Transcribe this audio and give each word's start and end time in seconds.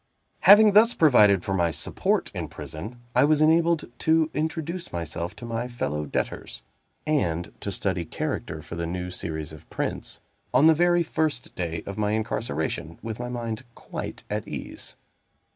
Having 0.39 0.71
thus 0.71 0.95
provided 0.95 1.43
for 1.43 1.53
my 1.53 1.69
support 1.69 2.31
in 2.33 2.47
prison, 2.47 2.99
I 3.13 3.23
was 3.23 3.39
enabled 3.39 3.85
to 3.99 4.31
introduce 4.33 4.91
myself 4.91 5.35
to 5.35 5.45
my 5.45 5.67
fellow 5.67 6.07
debtors, 6.07 6.63
and 7.05 7.51
to 7.59 7.71
study 7.71 8.03
character 8.03 8.63
for 8.63 8.73
the 8.73 8.87
new 8.87 9.11
series 9.11 9.53
of 9.53 9.69
prints, 9.69 10.19
on 10.55 10.65
the 10.65 10.73
very 10.73 11.03
first 11.03 11.53
day 11.53 11.83
of 11.85 11.99
my 11.99 12.13
incarceration, 12.13 12.97
with 13.03 13.19
my 13.19 13.29
mind 13.29 13.63
quite 13.75 14.23
at 14.27 14.47
ease. 14.47 14.95